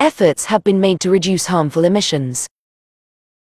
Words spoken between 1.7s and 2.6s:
emissions.